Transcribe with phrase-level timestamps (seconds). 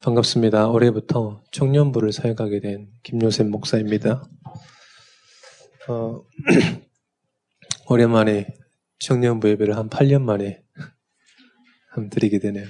[0.00, 0.68] 반갑습니다.
[0.68, 4.22] 올해부터 청년부를 사역하게 된 김요셉 목사입니다.
[5.88, 6.24] 어,
[7.90, 8.46] 오랜만에
[9.00, 10.62] 청년부 예배를 한 8년 만에
[11.90, 12.68] 한번 드리게 되네요.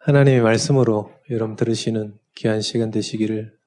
[0.00, 3.58] 하나님의 말씀으로 여러분 들으시는 귀한 시간 되시기를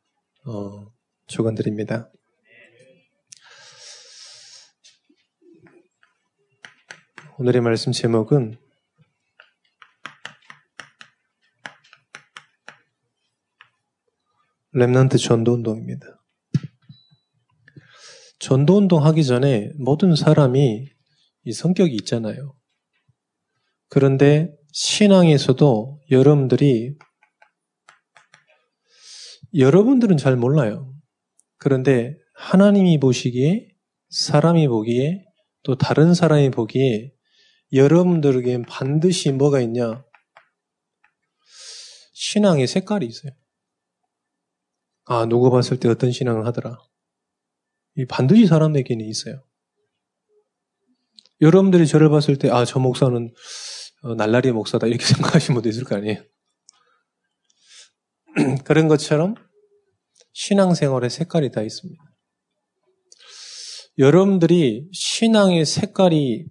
[0.45, 0.93] 어,
[1.25, 2.11] 축원드립니다.
[7.39, 8.68] 오늘의 말씀 제목은
[14.76, 16.05] Remnant 전도 운동입니다.
[18.40, 20.88] 전도 운동 하기 전에 모든 사람이
[21.44, 22.55] 이 성격이 있잖아요.
[23.90, 26.95] 그런데 신앙에서도 여러분들이
[29.55, 30.94] 여러분들은 잘 몰라요.
[31.58, 33.67] 그런데 하나님이 보시기에
[34.09, 35.26] 사람이 보기에
[35.64, 37.12] 또 다른 사람이 보기에
[37.73, 40.04] 여러분들에게 반드시 뭐가 있냐?
[42.14, 43.31] 신앙의 색깔이 있어요.
[45.12, 46.78] 아, 누구 봤을 때 어떤 신앙을 하더라.
[47.95, 49.44] 이 반드시 사람에게는 있어요.
[51.42, 53.33] 여러분들이 저를 봤을 때, 아, 저 목사는
[54.03, 54.86] 어, 날라리 목사다.
[54.86, 56.23] 이렇게 생각하시는 분도 있을 거 아니에요.
[58.64, 59.33] 그런 것처럼
[60.33, 62.03] 신앙생활의 색깔이 다 있습니다.
[63.98, 66.45] 여러분들이 신앙의 색깔이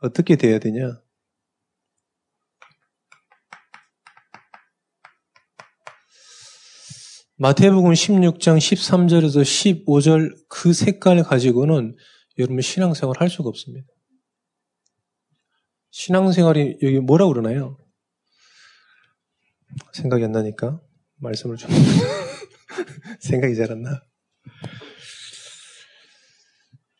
[0.00, 1.02] 어떻게 돼야 되냐?
[7.40, 9.42] 마태복음 16장 13절에서
[9.86, 11.96] 15절 그 색깔 가지고는
[12.36, 13.86] 여러분 신앙생활 할 수가 없습니다.
[15.92, 17.78] 신앙생활이 여기 뭐라 그러나요?
[19.92, 20.80] 생각이 안 나니까
[21.20, 21.70] 말씀을 좀
[23.20, 24.02] 생각이 잘 안 나.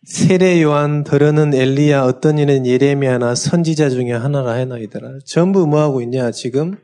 [0.05, 5.19] 세례 요한 더러는 엘리야 어떤 이는 예레미야나 선지자 중에 하나라 해나이더라.
[5.27, 6.79] 전부 뭐 하고 있냐 지금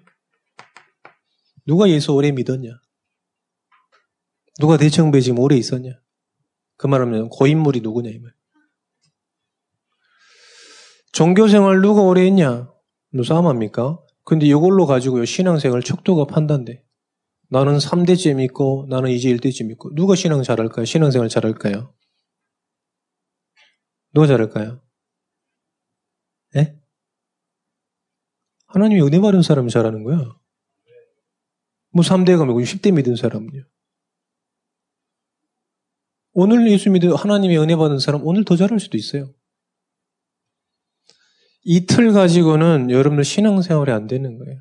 [1.67, 2.84] 누가 예수 오래 믿었냐?
[4.61, 5.91] 누가 대청부에 지금 오래 있었냐?
[6.77, 8.33] 그 말하면 고인물이 누구냐 이 말.
[11.13, 12.73] 종교생활 누가 오래 했냐?
[13.13, 14.01] 너 싸움합니까?
[14.25, 16.85] 근데 이걸로 가지고요 신앙생활 척도가 판단돼.
[17.49, 20.85] 나는 3대째 믿고 나는 이제 1대째 믿고 누가 신앙 잘할까요?
[20.85, 21.95] 신앙생활 잘할까요?
[24.13, 24.81] 누가 잘할까요?
[26.57, 26.77] 예?
[28.67, 30.37] 하나님이 은혜 받은 사람이 잘하는 거야.
[31.91, 33.63] 뭐 3대가 믿고 10대 믿은 사람은요.
[36.35, 39.33] 오늘 예수 믿어 하나님의 은혜 받은 사람 오늘 더 잘할 수도 있어요.
[41.63, 44.61] 이틀 가지고는 여러분들 신앙생활이 안 되는 거예요.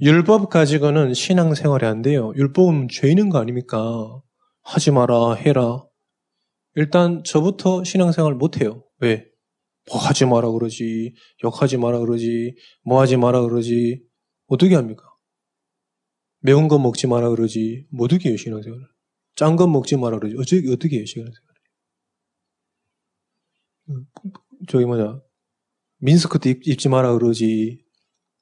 [0.00, 2.32] 율법 가지고는 신앙생활이 안 돼요.
[2.36, 3.78] 율법은 죄 있는 거 아닙니까?
[4.62, 5.84] 하지 마라, 해라.
[6.74, 8.82] 일단 저부터 신앙생활 못 해요.
[8.98, 9.26] 왜?
[9.90, 11.14] 뭐 하지 마라 그러지,
[11.44, 14.02] 욕하지 마라 그러지, 뭐 하지 마라 그러지.
[14.46, 15.13] 어떻게 합니까?
[16.44, 17.86] 매운 거 먹지 마라 그러지.
[17.90, 18.86] 뭐 어떻게 신앙생활을?
[19.34, 20.36] 짠거 먹지 마라 그러지.
[20.36, 21.54] 어떻게, 어떻게 신앙생활을?
[24.68, 25.22] 저기 뭐냐.
[26.00, 27.82] 민스커트 입, 입지 마라 그러지.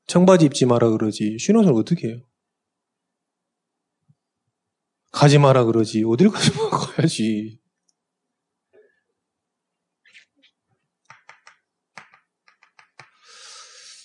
[0.09, 1.39] 청바지 입지 마라 그러지.
[1.39, 2.27] 신앙생활 어떻게 해요?
[5.13, 6.03] 가지 마라 그러지.
[6.05, 7.61] 어딜 가지 마 가야지.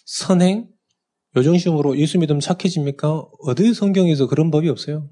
[0.05, 0.76] 선행?
[1.37, 3.27] 요정심으로 예수 믿으면 착해집니까?
[3.41, 5.09] 어디 성경에서 그런 법이 없어요.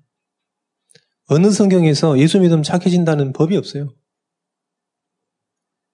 [1.27, 3.93] 어느 성경에서 예수 믿으면 착해진다는 법이 없어요.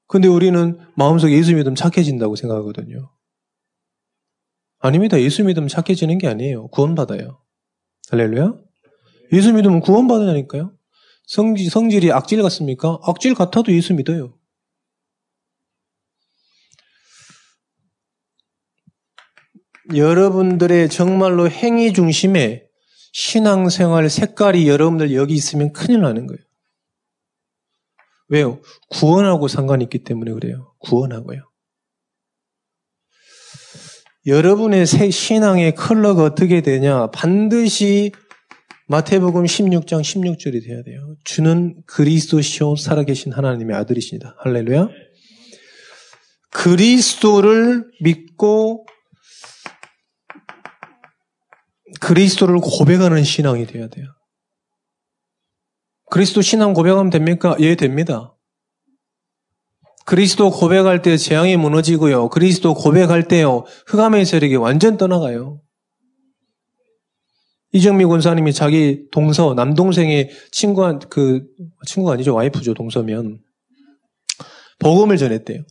[0.08, 3.12] 근데 우리는 마음속에 예수 믿으면 착해진다고 생각하거든요.
[4.80, 5.20] 아닙니다.
[5.22, 6.68] 예수 믿으면 착해지는 게 아니에요.
[6.70, 7.42] 구원받아요.
[8.10, 8.54] 할렐루야?
[9.34, 10.74] 예수 믿으면 구원받으냐니까요.
[11.26, 13.00] 성질, 성질이 악질 같습니까?
[13.04, 14.38] 악질 같아도 예수 믿어요.
[19.96, 22.66] 여러분들의 정말로 행위 중심에
[23.14, 26.40] 신앙생활 색깔이 여러분들 여기 있으면 큰일 나는 거예요.
[28.30, 28.62] 왜요?
[28.90, 30.74] 구원하고 상관이 있기 때문에 그래요.
[30.80, 31.42] 구원하고요.
[34.26, 37.08] 여러분의 신앙의 컬러가 어떻게 되냐?
[37.08, 38.12] 반드시
[38.88, 41.16] 마태복음 16장 16절이 돼야 돼요.
[41.24, 44.36] 주는 그리스도시오 살아계신 하나님의 아들이십니다.
[44.40, 44.90] 할렐루야.
[46.52, 48.86] 그리스도를 믿고
[52.00, 54.08] 그리스도를 고백하는 신앙이 돼야 돼요.
[56.10, 57.56] 그리스도 신앙 고백하면 됩니까?
[57.60, 58.36] 예, 됩니다.
[60.06, 62.30] 그리스도 고백할 때 재앙이 무너지고요.
[62.30, 63.66] 그리스도 고백할 때요.
[63.88, 65.62] 흑암의 세력이 완전 떠나가요.
[67.72, 71.44] 이정미 권사님이 자기 동서, 남동생의 친구한, 그,
[71.86, 72.36] 친구가 아니죠.
[72.36, 72.74] 와이프죠.
[72.74, 73.40] 동서면.
[74.80, 75.64] 복음을 전했대요.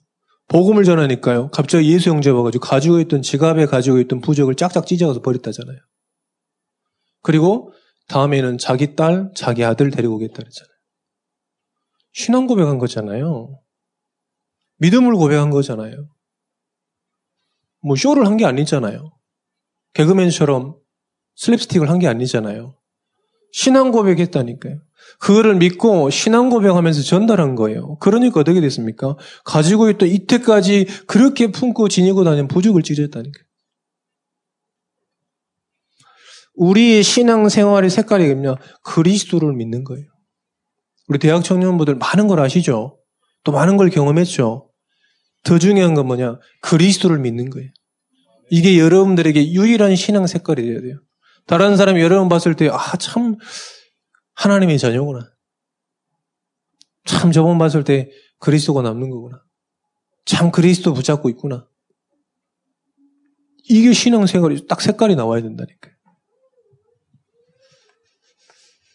[0.49, 1.51] 복음을 전하니까요.
[1.51, 5.79] 갑자기 예수 형제 와가지고 가지고 있던 지갑에 가지고 있던 부적을 짝짝 찢어서 버렸다잖아요.
[7.23, 7.73] 그리고
[8.09, 10.71] 다음에는 자기 딸, 자기 아들 데리고 오겠다 그랬잖아요.
[12.13, 13.61] 신앙 고백한 거잖아요.
[14.79, 16.09] 믿음을 고백한 거잖아요.
[17.83, 19.11] 뭐 쇼를 한 게 아니잖아요.
[19.95, 20.77] 개그맨처럼
[21.37, 22.77] 슬립스틱을 한 게 아니잖아요.
[23.53, 24.81] 신앙 고백했다니까요.
[25.19, 27.97] 그거를 믿고 신앙 고백하면서 전달한 거예요.
[27.99, 29.17] 그러니까 어떻게 됐습니까?
[29.45, 33.45] 가지고 있던 이때까지 그렇게 품고 지니고 다니는 부죽을 찢었다니까요.
[36.61, 38.57] 우리의 신앙 생활의 색깔이 뭐냐?
[38.83, 40.07] 그리스도를 믿는 거예요.
[41.09, 42.99] 우리 대학 청년분들 많은 걸 아시죠?
[43.45, 44.71] 또 많은 걸 경험했죠?
[45.43, 46.39] 더 중요한 건 뭐냐?
[46.61, 47.71] 그리스도를 믿는 거예요.
[48.51, 51.01] 이게 여러분들에게 유일한 신앙 색깔이 되어야 돼요.
[51.47, 53.37] 다른 사람이 여러분 봤을 때, 아, 참,
[54.35, 55.33] 하나님의 자녀구나.
[57.07, 59.43] 참 저번 봤을 때 그리스도가 남는 거구나.
[60.27, 61.67] 참 그리스도 붙잡고 있구나.
[63.65, 65.90] 이게 신앙 생활이 딱 색깔이 나와야 된다니까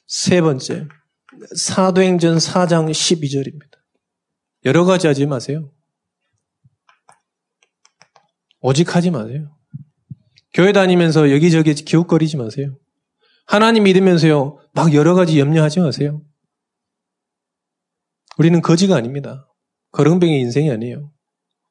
[0.08, 0.88] 세 번째,
[1.56, 3.72] 사도행전 4장 12절입니다.
[4.66, 5.72] 여러 가지 하지 마세요.
[8.62, 9.56] 오직 하지 마세요.
[10.54, 12.78] 교회 다니면서 여기저기 기웃거리지 마세요.
[13.46, 16.22] 하나님 믿으면서요, 막 여러 가지 염려하지 마세요.
[18.38, 19.48] 우리는 거지가 아닙니다.
[19.92, 21.12] 거렁뱅이 인생이 아니에요.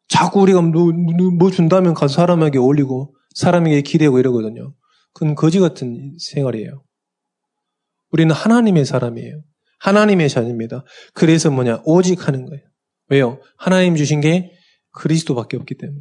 [0.08, 4.74] 자꾸 우리가 뭐, 뭐, 뭐 준다면 가서 사람에게 올리고 사람에게 기대고 이러거든요.
[5.12, 6.84] 그건 거지 같은 생활이에요.
[8.14, 9.42] 우리는 하나님의 사람이에요.
[9.80, 10.84] 하나님의 자녀입니다.
[11.14, 11.82] 그래서 뭐냐?
[11.84, 12.62] 오직 하는 거예요.
[13.08, 13.40] 왜요?
[13.58, 14.52] 하나님 주신 게
[14.92, 15.98] 그리스도밖에 없기 때문에.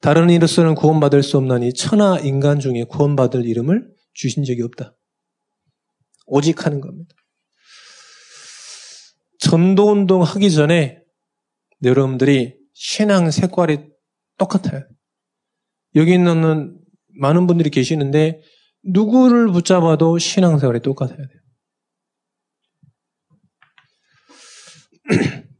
[0.00, 4.96] 다른 이로서는 구원받을 수 없나니 천하 인간 중에 구원받을 이름을 주신 적이 없다.
[6.24, 7.14] 오직 하는 겁니다.
[9.38, 10.98] 전도 운동 하기 전에
[11.84, 13.80] 여러분들이 신앙 색깔이
[14.38, 14.88] 똑같아요.
[15.94, 16.74] 여기 있는
[17.20, 18.40] 많은 분들이 계시는데
[18.86, 21.40] 누구를 붙잡아도 신앙생활이 똑같아야 돼요.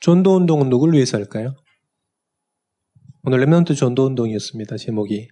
[0.00, 1.54] 전도 운동은 누굴 위해서 할까요?
[3.22, 4.76] 오늘 랩런트 전도 운동이었습니다.
[4.76, 5.28] 제목이.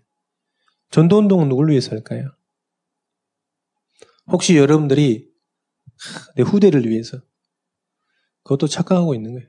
[0.91, 2.31] 전도 운동은 누굴 위해서 할까요?
[4.29, 5.29] 혹시 여러분들이
[6.37, 7.21] 내 후대를 위해서
[8.45, 9.49] 그것도 착각하고 있는 거예요.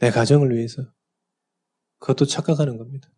[0.00, 0.92] 내 가정을 위해서
[2.00, 3.08] 그것도 착각하는 겁니다.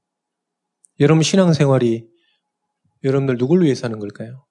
[1.01, 2.07] 여러분 신앙생활이
[3.03, 4.47] 여러분들 누굴 위해서 하는 걸까요?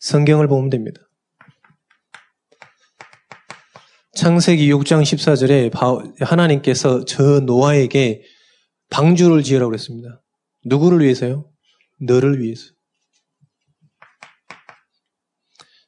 [0.00, 1.00] 성경을 보면 됩니다.
[4.14, 5.72] 창세기 6장 14절에
[6.24, 8.22] 하나님께서 저 노아에게
[8.90, 10.22] 방주를 지으라고 그랬습니다.
[10.64, 11.50] 누구를 위해서요?
[12.00, 12.72] 너를 위해서.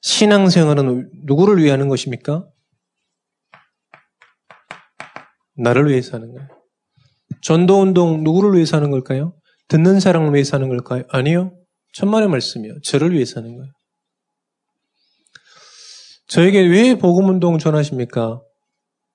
[0.03, 2.49] 신앙생활은 누구를 위해 하는 것입니까?
[5.63, 6.49] 나를 위해서 하는 거예요.
[7.43, 9.35] 전도 운동 누구를 위해서 하는 걸까요?
[9.69, 11.05] 듣는 사람을 위해서 하는 걸까요?
[11.09, 11.53] 아니요.
[11.95, 12.81] 천만의 말씀이요.
[12.83, 13.73] 저를 위해서 하는 거예요.
[16.29, 18.41] 저에게 왜 복음 운동 전하십니까?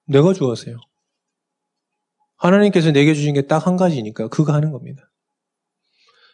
[0.08, 0.78] 내가 좋아하세요.
[2.38, 5.02] 하나님께서 내게 주신 게 딱 한 가지니까 그거 하는 겁니다.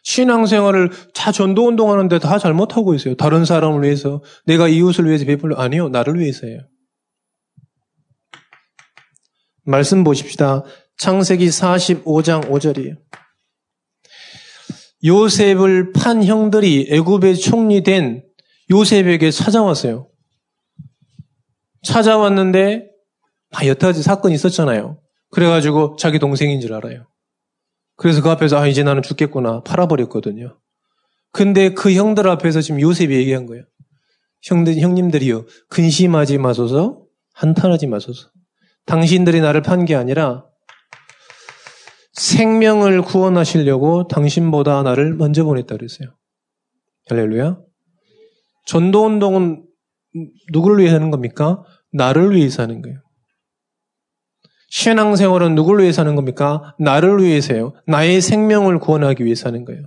[0.04, 3.14] 신앙생활을 다 전도 운동 하는데 다 잘못하고 있어요.
[3.14, 5.54] 다른 사람을 위해서, 내가 이웃을 위해서 베풀려.
[5.56, 6.60] 아니요, 나를 위해서예요.
[9.64, 10.64] 말씀 보십시다.
[10.98, 12.96] 창세기 45장 5절이에요.
[15.04, 18.24] 요셉을 판 형들이 애굽의 총리 된
[18.70, 20.08] 요셉에게 찾아왔어요.
[21.82, 22.88] 찾아왔는데
[23.50, 25.00] 아, 여타 가지 사건이 있었잖아요.
[25.30, 27.06] 그래가지고 자기 동생인 줄 알아요.
[27.96, 30.58] 그래서 그 앞에서 아 이제 나는 죽겠구나 팔아버렸거든요.
[31.32, 33.64] 근데 그 형들 앞에서 지금 요셉이 얘기한 거예요.
[34.42, 37.02] 형들 형님들이요 근심하지 마소서
[37.34, 38.31] 한탄하지 마소서.
[38.86, 40.44] 당신들이 나를 판 게 아니라
[42.12, 46.14] 생명을 구원하시려고 당신보다 나를 먼저 보냈다 그랬어요.
[47.08, 47.58] 할렐루야.
[48.66, 49.64] 전도 운동은
[50.52, 51.62] 누구를 위해 하는 겁니까?
[51.92, 52.98] 나를 위해서 하는 거예요.
[54.68, 56.74] 신앙생활은 누구를 위해서 하는 겁니까?
[56.78, 57.74] 나를 위해서요.
[57.86, 59.82] 나의 생명을 구원하기 위해서 하는 거예요.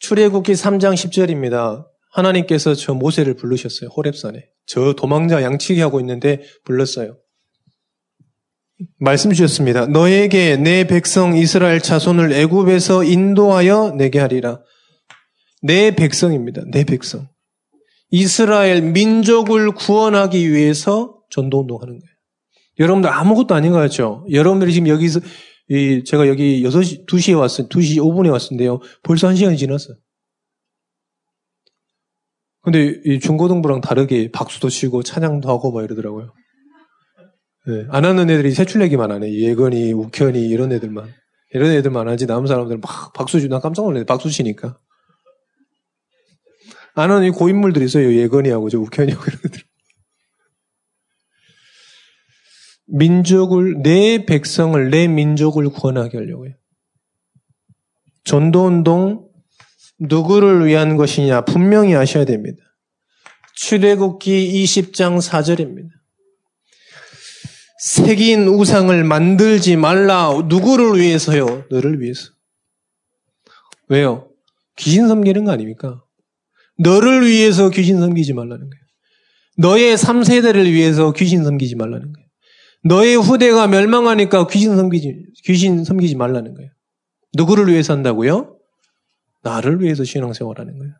[0.00, 1.86] 출애굽기 3장 10절입니다.
[2.16, 3.90] 하나님께서 저 모세를 부르셨어요.
[3.90, 4.44] 호랩산에.
[4.66, 7.18] 저 도망자 양치기 하고 있는데 불렀어요.
[8.98, 9.86] 말씀 주셨습니다.
[9.86, 14.60] 너에게 내 백성 이스라엘 자손을 애굽에서 인도하여 내게 하리라.
[15.62, 16.62] 내 백성입니다.
[16.70, 17.28] 내 백성.
[18.10, 22.16] 이스라엘 민족을 구원하기 위해서 전도 운동하는 거예요.
[22.78, 24.26] 여러분들 아무것도 아닌 거 같죠?
[24.30, 25.20] 여러분들이 지금 여기서
[25.68, 27.68] 이, 제가 여기 6시, 2시에 왔어요.
[27.68, 28.80] 2시 5분에 왔는데요.
[29.02, 29.96] 벌써 1시간이 지났어요.
[32.66, 36.34] 근데 이 중고등부랑 다르게 박수도 치고 찬양도 하고 막 이러더라고요.
[37.68, 39.32] 네, 안 하는 애들이 세출내기만 하네.
[39.34, 41.14] 예건이, 우현이 이런 애들만.
[41.54, 44.02] 이런 애들만 하지 남은 사람들은 막 박수 주나 깜짝 놀래.
[44.02, 44.80] 박수 치니까.
[46.96, 48.12] 안 하는 고인물들이 있어요.
[48.12, 49.60] 예건이하고 저 우현이하고 이런 애들.
[52.88, 56.54] 민족을, 내 백성을, 내 민족을 구원하게 하려고요.
[58.24, 59.25] 전도운동,
[59.98, 62.62] 누구를 위한 것이냐 분명히 아셔야 됩니다.
[63.54, 65.88] 출애굽기 20장 4절입니다.
[67.78, 70.32] 새긴 우상을 만들지 말라.
[70.46, 71.64] 누구를 위해서요?
[71.70, 72.30] 너를 위해서.
[73.88, 74.30] 왜요?
[74.76, 76.02] 귀신 섬기는 거 아닙니까?
[76.78, 78.86] 너를 위해서 귀신 섬기지 말라는 거예요.
[79.58, 82.26] 너의 3세대를 위해서 귀신 섬기지 말라는 거예요.
[82.84, 86.70] 너의 후대가 멸망하니까 귀신 섬기지, 귀신 섬기지 말라는 거예요.
[87.34, 88.55] 누구를 위해서 한다고요?
[89.46, 90.92] 나를 위해서 신앙생활하는 거예요.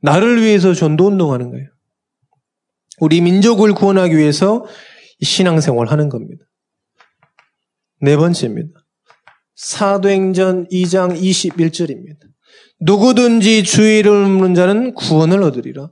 [0.00, 1.66] 나를 위해서 전도 운동하는 거예요.
[3.00, 4.64] 우리 민족을 구원하기 위해서
[5.20, 6.44] 신앙생활 하는 겁니다.
[8.00, 8.80] 네 번째입니다.
[9.56, 12.18] 사도행전 2장 21절입니다.
[12.80, 15.88] 누구든지 주의를 묻는 자는 구원을 얻으리라.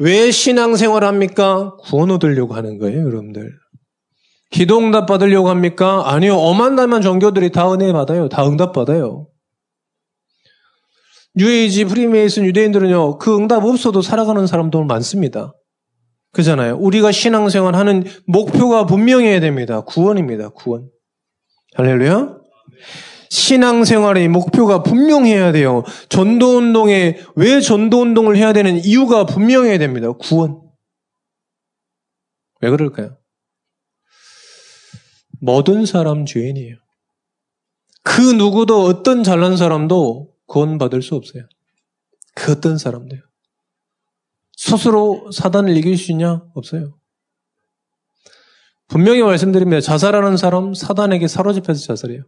[0.00, 1.74] 왜 신앙생활 합니까?
[1.82, 3.50] 구원 얻으려고 하는 거예요, 여러분들.
[4.50, 6.02] 기도 응답 받으려고 합니까?
[6.06, 6.36] 아니요.
[6.36, 8.28] 어만나만 종교들이 다 은혜 받아요.
[8.28, 9.28] 다 응답 받아요.
[11.36, 13.18] 뉴에이지 프리메이슨 유대인들은요.
[13.18, 15.52] 그 응답 없어도 살아가는 사람도 많습니다.
[16.32, 16.76] 그잖아요.
[16.76, 19.82] 우리가 신앙생활 하는 목표가 분명해야 됩니다.
[19.82, 20.50] 구원입니다.
[20.50, 20.90] 구원.
[21.74, 22.38] 할렐루야.
[23.30, 25.82] 신앙생활의 목표가 분명해야 돼요.
[26.08, 30.12] 전도운동에 왜 전도운동을 해야 되는 이유가 분명해야 됩니다.
[30.12, 30.60] 구원.
[32.60, 33.16] 왜 그럴까요?
[35.40, 36.76] 모든 사람 죄인이에요.
[38.02, 41.46] 그 누구도 어떤 잘난 사람도 구원받을 수 없어요.
[42.34, 43.20] 그 어떤 사람도요.
[44.56, 46.42] 스스로 사단을 이길 수 있냐?
[46.54, 46.98] 없어요.
[48.88, 49.80] 분명히 말씀드립니다.
[49.80, 52.24] 자살하는 사람 사단에게 사로잡혀서 자살해요.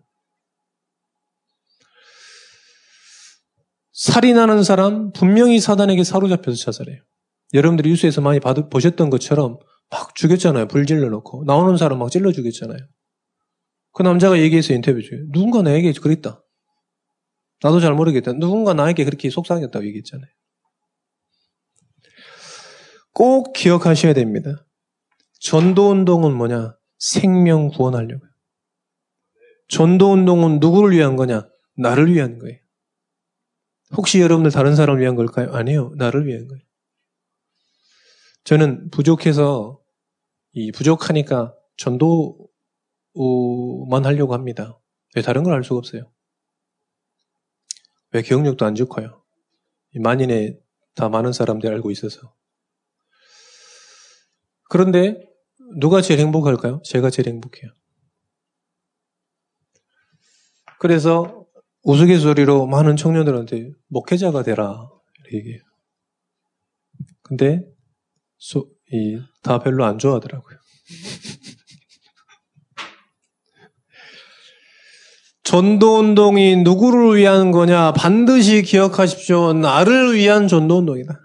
[3.93, 7.03] 살인하는 사람 분명히 사단에게 사로잡혀서 자살해요.
[7.55, 9.59] 여러분들이 뉴스에서 많이 받, 보셨던 것처럼
[9.91, 10.69] 막 죽였잖아요.
[10.69, 11.45] 불 질러 놓고.
[11.47, 12.79] 나오는 사람 막 찔러 죽였잖아요.
[13.93, 16.43] 그 남자가 얘기해서 인터뷰 중에 누군가 나에게 그랬다.
[17.63, 18.33] 나도 잘 모르겠다.
[18.33, 20.29] 누군가 나에게 그렇게 속상했다고 얘기했잖아요.
[23.13, 24.67] 꼭 기억하셔야 됩니다.
[25.41, 26.77] 전도운동은 뭐냐?
[26.99, 28.31] 생명 구원하려고요.
[29.69, 31.49] 전도운동은 누구를 위한 거냐?
[31.77, 32.59] 나를 위한 거예요.
[33.97, 35.53] 혹시 여러분들 다른 사람을 위한 걸까요?
[35.53, 35.93] 아니요.
[35.97, 36.63] 나를 위한 거예요.
[38.45, 39.81] 저는 부족해서,
[40.53, 42.39] 이 부족하니까 전도
[43.91, 44.79] 만 하려고 합니다.
[45.15, 46.11] 왜 다른 걸 할 수가 없어요.
[48.13, 49.23] 왜 기억력도 안 좋고요.
[50.01, 50.59] 만인에
[50.95, 52.35] 다 많은 사람들이 알고 있어서.
[54.69, 55.27] 그런데
[55.79, 56.81] 누가 제일 행복할까요?
[56.85, 57.71] 제가 제일 행복해요.
[60.79, 61.47] 그래서
[61.83, 64.89] 우스갯소리로 많은 청년들한테 목회자가 되라
[65.33, 65.61] 얘기해요.
[67.23, 67.65] 근데
[68.39, 70.59] 소, 이, 다 별로 안 좋아하더라고요.
[75.47, 77.93] 전도운동이 누구를 위한 거냐?
[77.93, 79.53] 반드시 기억하십시오.
[79.53, 81.21] 나를 위한 전도운동이다.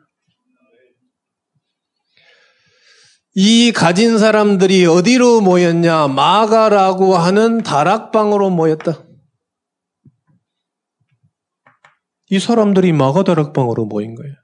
[3.34, 6.08] 이 가진 사람들이 어디로 모였냐?
[6.10, 9.04] 마가라고 하는 다락방으로 모였다.
[12.30, 14.36] 이 사람들이 마가 다락방으로 모인 거예요.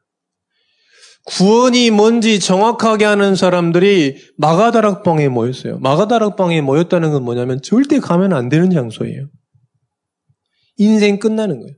[1.25, 5.77] 구원이 뭔지 정확하게 하는 사람들이 마가다락방에 모였어요.
[5.79, 9.27] 마가다락방에 모였다는 건 뭐냐면 절대 가면 안 되는 장소예요.
[10.77, 11.75] 인생 끝나는 거예요.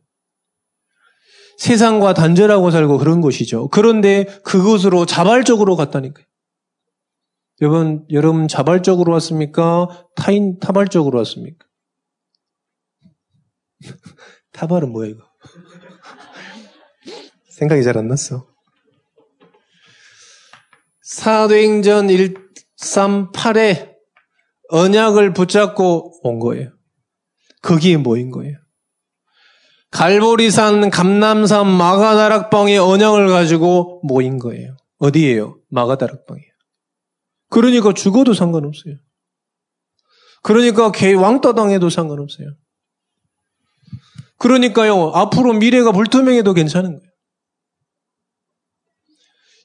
[1.57, 3.67] 세상과 단절하고 살고 그런 것이죠.
[3.69, 6.25] 그런데 그곳으로 자발적으로 갔다니까요.
[7.61, 10.07] 여러분, 여러분 자발적으로 왔습니까?
[10.15, 11.65] 타인 타발적으로 왔습니까?
[14.53, 15.23] 타발은 뭐야 이거?
[17.49, 18.47] 생각이 잘 안 났어.
[21.01, 23.95] 사도행전 138에
[24.69, 26.71] 언약을 붙잡고 온 거예요.
[27.63, 28.57] 거기에 모인 거예요.
[29.91, 34.77] 갈보리산 감남산 마가다락방의 언양을 가지고 모인 거예요.
[34.99, 35.59] 어디예요?
[35.69, 36.49] 마가다락방이에요.
[37.49, 38.95] 그러니까 죽어도 상관없어요.
[40.43, 42.55] 그러니까 개 왕따 당해도 상관없어요.
[44.37, 47.09] 그러니까요, 앞으로 미래가 불투명해도 괜찮은 거예요.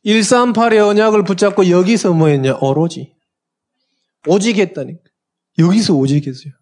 [0.04, 2.58] 138의 언약을 붙잡고 여기서 뭐 했냐?
[2.60, 3.14] 오로지.
[4.26, 5.02] 오직 했다니까.
[5.58, 6.52] 여기서 오직 했어요.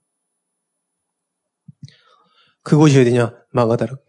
[2.62, 3.41] 그곳이 어디냐?
[3.52, 4.06] 마가다락방.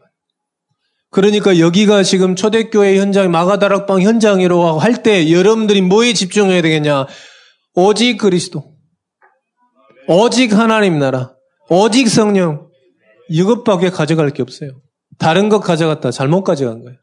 [1.12, 7.07] 그러니까 여기가 지금 초대교회 현장, 마가다락방 현장이라고 할 때 여러분들이 뭐에 집중해야 되겠냐?
[7.75, 8.75] 오직 그리스도.
[10.07, 11.35] 오직 하나님 나라.
[11.69, 12.69] 오직 성령.
[13.29, 14.81] 이것밖에 가져갈 게 없어요.
[15.19, 16.97] 다른 것 가져갔다 잘못 가져간 거예요.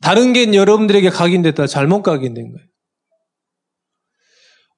[0.00, 2.66] 다른 게 여러분들에게 각인됐다 잘못 각인된 거예요.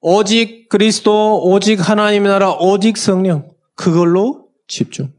[0.01, 3.49] 오직 그리스도, 오직 하나님 나라, 오직 성령.
[3.75, 5.13] 그걸로 집중.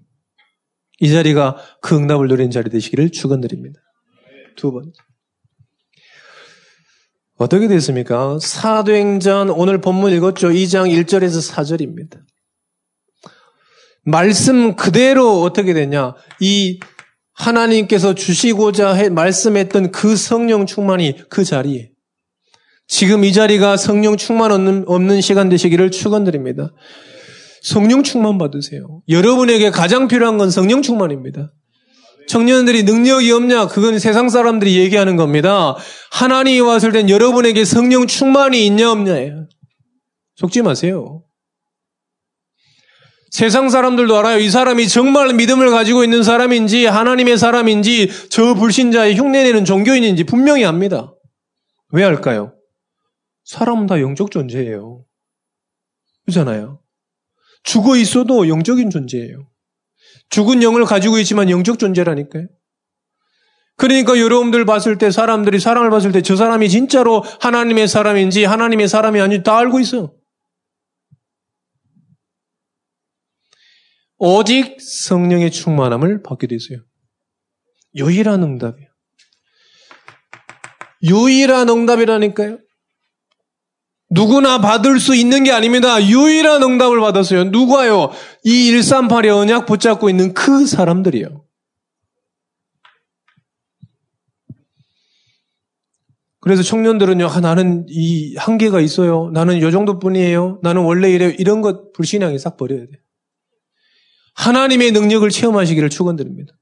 [1.04, 3.78] 이 자리가 그 응답을 누리는 자리 되시기를 축원드립니다.
[4.56, 4.90] 두 번째.
[7.36, 8.38] 어떻게 됐습니까?
[8.40, 10.48] 사도행전 오늘 본문 읽었죠.
[10.48, 12.20] 2장 1절에서 4절입니다.
[14.06, 16.14] 말씀 그대로 어떻게 되냐?
[16.40, 16.80] 이
[17.34, 21.90] 하나님께서 주시고자 해, 말씀했던 그 성령 충만이 그 자리에
[22.86, 26.72] 지금 이 자리가 성령 충만 없는, 없는 시간 되시기를 축원드립니다.
[27.64, 29.00] 성령 충만 받으세요.
[29.08, 31.50] 여러분에게 가장 필요한 건 성령 충만입니다.
[32.28, 33.68] 청년들이 능력이 없냐?
[33.68, 35.74] 그건 세상 사람들이 얘기하는 겁니다.
[36.12, 39.48] 하나님이 왔을 땐 여러분에게 성령 충만이 있냐 없냐예요.
[40.36, 41.24] 속지 마세요.
[43.30, 44.38] 세상 사람들도 알아요.
[44.40, 51.14] 이 사람이 정말 믿음을 가지고 있는 사람인지 하나님의 사람인지 저 불신자의 흉내내는 종교인인지 분명히 압니다.
[51.92, 52.54] 왜 할까요?
[53.44, 55.04] 사람은 다 영적 존재예요.
[56.26, 56.83] 그렇잖아요.
[57.64, 59.48] 죽어 있어도 영적인 존재예요.
[60.30, 62.46] 죽은 영을 가지고 있지만 영적 존재라니까요.
[63.76, 69.20] 그러니까 여러분들 봤을 때 사람들이 사람을 봤을 때 저 사람이 진짜로 하나님의 사람인지 하나님의 사람이
[69.20, 70.14] 아닌지 다 알고 있어.
[74.18, 76.78] 오직 성령의 충만함을 받게 되세요.
[77.96, 78.88] 유일한 응답이에요.
[81.02, 82.58] 유일한 응답이라니까요.
[84.14, 86.02] 누구나 받을 수 있는 게 아닙니다.
[86.02, 87.44] 유일한 응답을 받았어요.
[87.44, 88.10] 누가요?
[88.44, 91.44] 이 138의 언약 붙잡고 있는 그 사람들이요.
[96.40, 99.30] 그래서 청년들은요, 아, 나는 이 한계가 있어요.
[99.32, 100.60] 나는 요 정도뿐이에요.
[100.62, 101.30] 나는 원래 이래요.
[101.38, 103.00] 이런 것 불신앙이 싹 버려야 돼요.
[104.34, 106.52] 하나님의 능력을 체험하시기를 축원드립니다.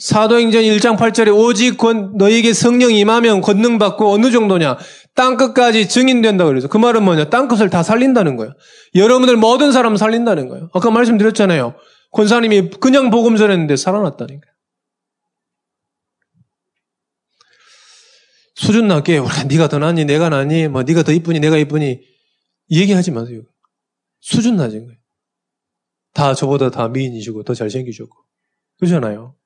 [0.00, 1.76] 사도행전 1장 8절에 오직
[2.16, 4.78] 너에게 성령이 임하면 권능 받고 어느 정도냐?
[5.20, 7.28] 땅 끝까지 증인된다 그래서 그 말은 뭐냐?
[7.28, 8.54] 땅 끝을 다 살린다는 거예요.
[8.94, 10.70] 여러분들 모든 사람 살린다는 거예요.
[10.72, 11.74] 아까 말씀드렸잖아요.
[12.12, 14.46] 권사님이 그냥 복음 전했는데 살아났다니까.
[18.54, 22.00] 수준 낮게 네가 더 낫니 내가 낫니 뭐 네가 더 이쁘니 내가 이쁘니
[22.70, 23.42] 얘기하지 마세요.
[24.20, 24.98] 수준 낮은 거예요.
[26.14, 28.16] 다 저보다 다 미인이시고 더 잘생기셨고
[28.78, 29.36] 그러잖아요.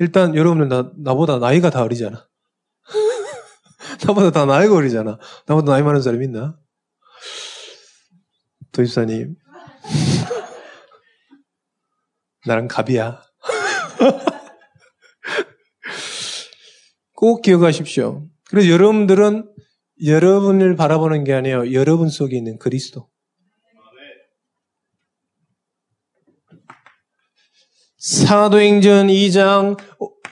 [0.00, 2.28] 일단 여러분들 나, 나보다 나이가 다 어리잖아.
[4.06, 5.18] 나보다 다 나이가 어리잖아.
[5.46, 6.56] 나보다 나이 많은 사람 있나?
[8.72, 9.36] 도입사님.
[12.46, 13.22] 나랑 갑이야.
[17.14, 18.28] 꼭 기억하십시오.
[18.48, 19.50] 그래서 여러분들은
[20.04, 21.72] 여러분을 바라보는 게 아니에요.
[21.72, 23.08] 여러분 속에 있는 그리스도.
[27.98, 29.76] 사도행전 2장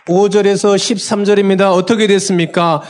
[0.07, 1.73] 5절에서 13절입니다.
[1.73, 2.83] 어떻게 됐습니까?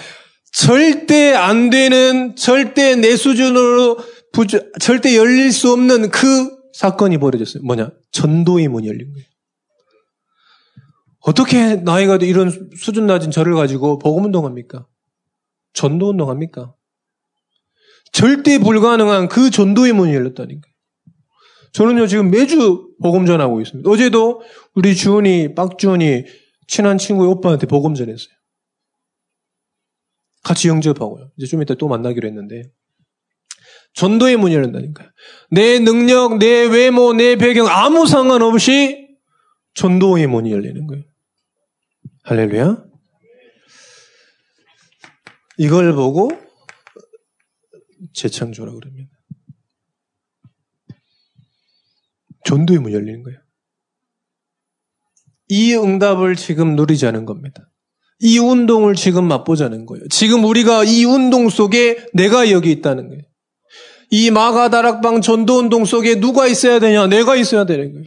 [0.54, 3.98] 절대 안 되는, 절대 내 수준으로,
[4.32, 7.64] 부주, 절대 열릴 수 없는 그 사건이 벌어졌어요.
[7.64, 7.90] 뭐냐?
[8.12, 9.26] 전도의 문이 열린 거예요.
[11.20, 14.86] 어떻게 나이가 이런 수준 낮은 저를 가지고 복음 운동합니까?
[15.72, 16.74] 전도 운동합니까?
[18.12, 20.68] 절대 불가능한 그 전도의 문이 열렸다니까.
[21.72, 23.90] 저는요, 지금 매주 복음 전하고 있습니다.
[23.90, 24.40] 어제도
[24.76, 26.24] 우리 주은이, 빡주은이
[26.68, 28.34] 친한 친구의 오빠한테 복음 전했어요.
[30.44, 31.32] 같이 영접하고요.
[31.36, 32.62] 이제 좀 이따 또 만나기로 했는데.
[33.94, 35.08] 전도의 문이 열린다니까요.
[35.50, 39.08] 내 능력, 내 외모, 내 배경 아무 상관없이
[39.74, 41.04] 전도의 문이 열리는 거예요.
[42.24, 42.84] 할렐루야.
[45.58, 46.30] 이걸 보고
[48.12, 49.10] 재창조라 그럽니다.
[52.44, 53.38] 전도의 문이 열리는 거예요.
[55.48, 57.70] 이 응답을 지금 누리자는 겁니다.
[58.26, 60.08] 이 운동을 지금 맛보자는 거예요.
[60.08, 63.22] 지금 우리가 이 운동 속에 내가 여기 있다는 거예요.
[64.08, 67.06] 이 마가다락방 전도 운동 속에 누가 있어야 되냐?
[67.06, 68.06] 내가 있어야 되는 거예요.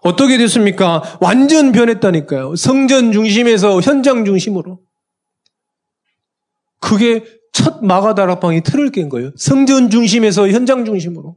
[0.00, 1.18] 어떻게 됐습니까?
[1.20, 2.56] 완전 변했다니까요.
[2.56, 4.80] 성전 중심에서 현장 중심으로.
[6.80, 9.32] 그게 첫 마가다락방이 틀을 깬 거예요.
[9.36, 11.36] 성전 중심에서 현장 중심으로.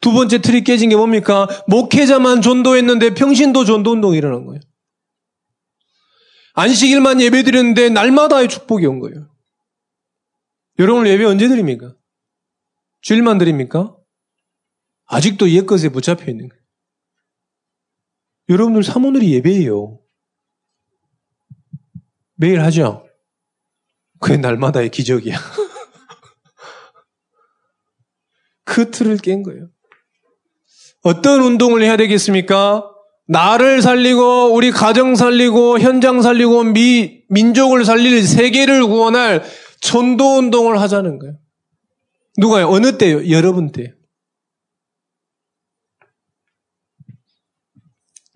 [0.00, 1.46] 두 번째 틀이 깨진 게 뭡니까?
[1.68, 4.60] 목회자만 전도했는데 평신도 전도 운동이 일어난 거예요.
[6.56, 9.30] 안식일만 예배 드렸는데 날마다의 축복이 온 거예요.
[10.78, 11.94] 여러분 예배 언제 드립니까?
[13.02, 13.94] 주일만 드립니까?
[15.04, 16.62] 아직도 옛것에 붙잡혀 있는 거예요.
[18.48, 20.00] 여러분들 사모늘이 예배예요.
[22.36, 23.06] 매일 하죠?
[24.18, 25.36] 그게 날마다의 기적이야.
[28.64, 29.68] 그 틀을 깬 거예요.
[31.02, 32.95] 어떤 운동을 해야 되겠습니까?
[33.28, 39.44] 나를 살리고 우리 가정 살리고 현장 살리고 미 민족을 살릴 세계를 구원할
[39.80, 41.38] 전도 운동을 하자는 거예요.
[42.38, 42.68] 누가요?
[42.68, 43.28] 어느 때요?
[43.30, 43.88] 여러분 때요.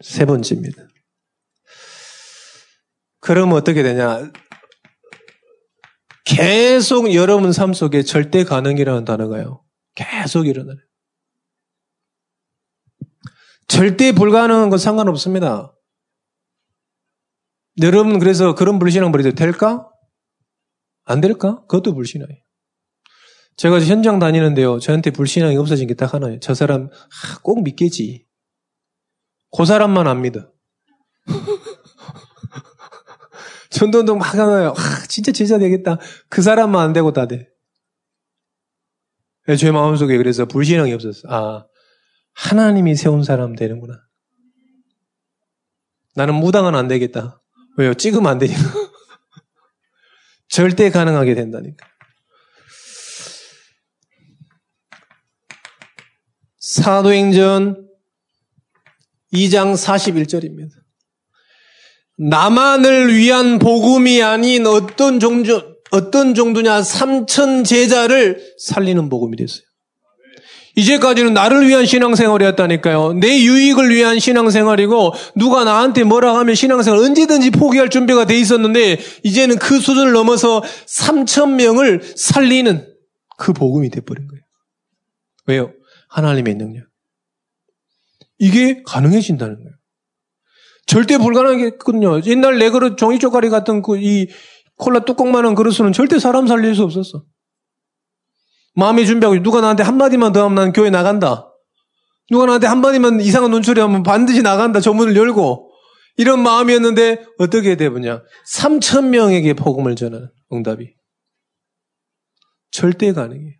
[0.00, 0.88] 세 번째입니다.
[3.20, 4.30] 그러면 어떻게 되냐?
[6.24, 9.62] 계속 여러분 삶 속에 절대 가능이라는 단어가요.
[9.94, 10.78] 계속 일어나요.
[13.70, 15.72] 절대 불가능한 건 상관없습니다.
[17.82, 19.88] 여러분 그래서 그런 불신앙 버려도 될까?
[21.04, 21.60] 안 될까?
[21.68, 22.40] 그것도 불신앙이에요.
[23.56, 24.80] 제가 현장 다니는데요.
[24.80, 26.40] 저한테 불신앙이 없어진 게 딱 하나예요.
[26.40, 26.88] 저 사람
[27.42, 28.26] 꼭 믿겠지.
[29.56, 30.50] 그 사람만 안 믿어.
[33.70, 34.74] 전도운동 막 하나요.
[34.76, 35.98] 아, 진짜 제자 되겠다.
[36.28, 37.48] 그 사람만 안 되고 다 돼.
[39.56, 41.20] 제 마음속에 그래서 불신앙이 없었어.
[41.28, 41.66] 아,
[42.34, 44.00] 하나님이 세운 사람 되는구나.
[46.14, 47.40] 나는 무당은 안 되겠다.
[47.76, 47.94] 왜요?
[47.94, 48.60] 찍으면 안 되니까.
[50.48, 51.86] 절대 가능하게 된다니까.
[56.58, 57.88] 사도행전
[59.32, 60.72] 2장 41절입니다.
[62.18, 69.69] 나만을 위한 복음이 아닌 어떤 정도, 어떤 정도냐, 삼천 제자를 살리는 복음이 됐어요.
[70.80, 73.14] 이제까지는 나를 위한 신앙생활이었다니까요.
[73.14, 79.58] 내 유익을 위한 신앙생활이고 누가 나한테 뭐라 하면 신앙생활 언제든지 포기할 준비가 돼 있었는데 이제는
[79.58, 82.86] 그 수준을 넘어서 3천 명을 살리는
[83.36, 84.42] 그 복음이 돼버린 거예요.
[85.46, 85.72] 왜요?
[86.08, 86.84] 하나님의 능력.
[88.38, 89.70] 이게 가능해진다는 거예요.
[90.86, 92.22] 절대 불가능했거든요.
[92.26, 94.28] 옛날 내 그릇 종이 쪼가리 같은 그 이
[94.80, 97.22] 콜라 뚜껑만한 그릇은 절대 사람 살릴 수 없었어.
[98.80, 101.46] 마음의 준비하고 누가 나한테 한마디만 더 하면 난 교회 나간다.
[102.30, 104.80] 누가 나한테 한마디만 이상한 눈초리 하면 반드시 나간다.
[104.80, 105.70] 저 문을 열고.
[106.16, 108.22] 이런 마음이었는데 어떻게 되느냐.
[108.54, 110.94] 3천 명에게 복음을 전하는 응답이.
[112.70, 113.59] 절대 가능해요.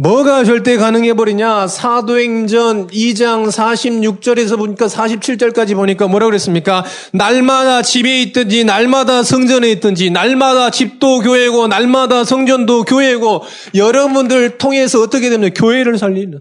[0.00, 1.66] 뭐가 절대 가능해 버리냐?
[1.66, 6.86] 사도행전 2장 46절에서 보니까 47절까지 보니까 뭐라 그랬습니까?
[7.12, 13.42] 날마다 집에 있든지, 날마다 성전에 있든지, 날마다 집도 교회고, 날마다 성전도 교회고,
[13.74, 16.40] 여러분들 통해서 어떻게 되면 교회를 살리는.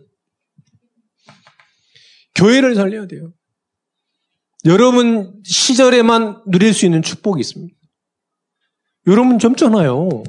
[2.36, 3.34] 교회를 살려야 돼요.
[4.64, 7.76] 여러분 시절에만 누릴 수 있는 축복이 있습니다.
[9.08, 10.24] 여러분 젊잖아요.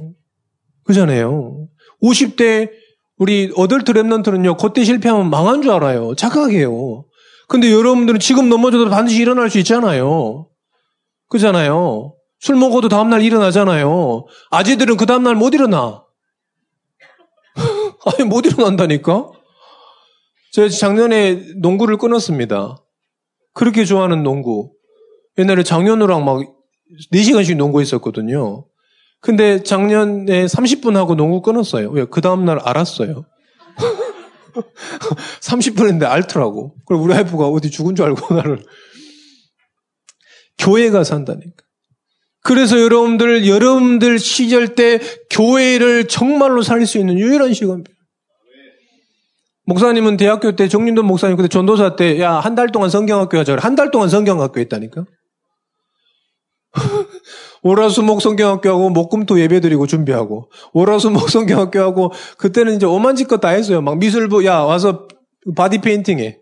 [0.82, 1.68] 그잖아요.
[2.02, 2.79] 50대
[3.20, 6.14] 우리 어덜트 랩런트는요, 그때 실패하면 망한 줄 알아요.
[6.14, 7.04] 착각해요.
[7.48, 10.48] 근데 여러분들은 지금 넘어져도 반드시 일어날 수 있잖아요.
[11.28, 12.14] 그잖아요.
[12.38, 14.24] 술 먹어도 다음날 일어나잖아요.
[14.50, 16.02] 아재들은 그 다음날 못 일어나.
[18.06, 19.30] 아니, 못 일어난다니까?
[20.52, 22.78] 제가 작년에 농구를 끊었습니다.
[23.52, 24.72] 그렇게 좋아하는 농구.
[25.36, 26.40] 옛날에 장현우랑 막
[27.12, 28.64] 4시간씩 농구했었거든요.
[29.20, 31.90] 근데 작년에 30분 하고 농구 끊었어요.
[31.90, 32.06] 왜?
[32.06, 33.24] 그 다음날 알았어요.
[35.42, 36.74] 30분 했는데 알더라고.
[36.86, 38.64] 그럼 우리 와이프가 어디 죽은 줄 알고 나를.
[40.58, 41.64] 교회가 산다니까.
[42.42, 44.98] 그래서 여러분들, 여러분들 시절 때
[45.30, 47.90] 교회를 정말로 살릴 수 있는 유일한 시간입니다.
[49.66, 53.56] 목사님은 대학교 때 정림돈 목사님 그때 전도사 때 야 한 달 동안 성경학교 하자.
[53.60, 55.04] 한 달 동안 성경학교 했다니까.
[57.62, 63.82] 월화수목 성경학교하고 목금토 예배드리고 준비하고 월화수목 성경학교하고 그때는 이제 오만지껏 다 했어요.
[63.82, 65.06] 막 미술부 야 와서
[65.56, 66.38] 바디 페인팅해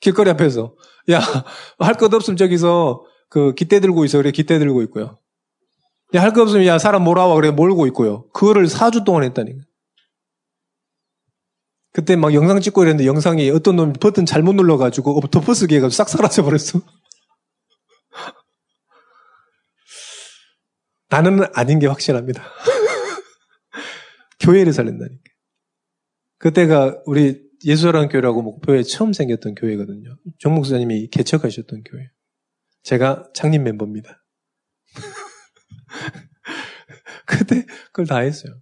[0.00, 0.74] 길거리 앞에서
[1.10, 1.20] 야
[1.78, 5.18] 할 것 없으면 저기서 그 기대 들고 있어 그래 기대 들고 있고요.
[6.14, 8.24] 야할것 없으면 야 사람 몰아와 그래 몰고 있고요.
[8.32, 9.58] 그거를 4주 동안 했다니까.
[11.92, 16.42] 그때 막 영상 찍고 이랬는데 영상이 어떤 놈이 버튼 잘못 눌러가지고 덮어쓰기 해가지고 싹 사라져
[16.44, 16.80] 버렸어.
[21.10, 22.42] 나는 아닌 게 확실합니다.
[24.40, 25.22] 교회를 살린다니까.
[26.38, 30.16] 그때가 우리 예수사랑 교회라고 목표에 처음 생겼던 교회거든요.
[30.38, 32.08] 정 목사님이 개척하셨던 교회.
[32.82, 34.24] 제가 창립 멤버입니다.
[37.26, 38.54] 그때 그걸 다 했어요.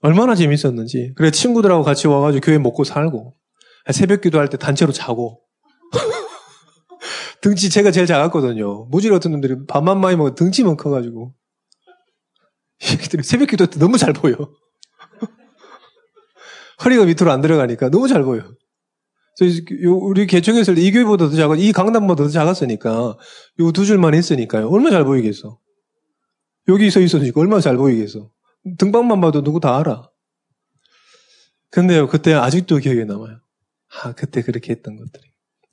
[0.00, 1.12] 얼마나 재밌었는지.
[1.14, 3.36] 그래 친구들하고 같이 와가지고 교회 먹고 살고
[3.92, 5.42] 새벽 기도할 때 단체로 자고
[7.42, 8.86] 등치 제가 제일 작았거든요.
[8.86, 11.34] 무지 같은 놈들이 밥만 많이 먹어 등치만 커가지고.
[13.22, 14.36] 새벽 기도 때 너무 잘 보여.
[16.84, 18.42] 허리가 밑으로 안 들어가니까 너무 잘 보여.
[19.86, 23.16] 우리 개척했을 때 이 교회보다 더 작아, 이 강단보다 더 작았으니까,
[23.60, 24.68] 요 두 줄만 했으니까요.
[24.68, 25.58] 얼마나 잘 보이겠어.
[26.68, 28.30] 여기 서 있었으니까 얼마나 잘 보이겠어.
[28.78, 30.08] 등방만 봐도 누구 다 알아.
[31.70, 33.40] 근데요, 그때 아직도 기억에 남아요.
[34.02, 35.24] 아, 그때 그렇게 했던 것들이.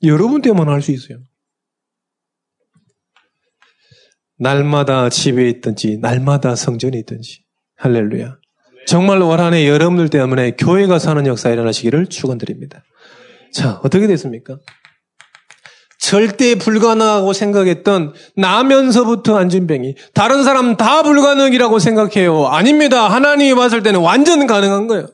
[0.04, 1.18] 여러분 때문에 할 수 있어요.
[4.40, 7.42] 날마다 집에 있든지, 날마다 성전에 있든지.
[7.76, 8.36] 할렐루야.
[8.86, 12.82] 정말로 올 한해 여러분들 때문에 교회가 사는 역사 일어나시기를 축원드립니다.
[13.52, 14.58] 자, 어떻게 됐습니까?
[15.98, 22.46] 절대 불가능하고 생각했던 나면서부터 안진병이 다른 사람 다 불가능이라고 생각해요.
[22.46, 23.08] 아닙니다.
[23.08, 25.06] 하나님이 봤을 때는 완전 가능한 거예요.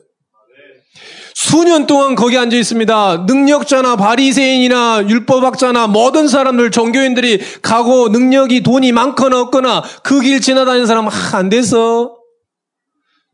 [1.39, 3.25] 수년 동안 거기 앉아 있습니다.
[3.27, 11.07] 능력자나 바리새인이나 율법학자나 모든 사람들 종교인들이 가고 능력이 돈이 많거나 없거나 그 길 지나다니는 사람
[11.07, 12.17] 아, 안 됐어.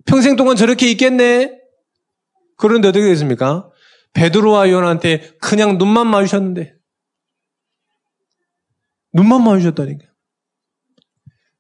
[0.06, 1.54] 평생 동안 저렇게 있겠네.
[2.58, 3.70] 그런데 어떻게 됐습니까?
[4.12, 6.74] 베드로와 요한한테 그냥 눈만 마주셨는데
[9.14, 10.06] 눈만 마주셨다니까.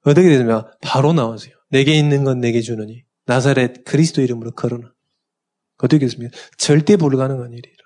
[0.04, 0.70] 어떻게 됐습니까?
[0.82, 1.56] 바로 나오세요.
[1.70, 4.93] 내게 있는 건 내게 주느니 나사렛 그리스도 이름으로 걸어놔.
[5.78, 6.36] 어떻게 됐습니까?
[6.58, 7.84] 절대 불가능한 일이라.